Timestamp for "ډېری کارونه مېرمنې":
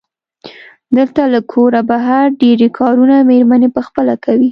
2.41-3.69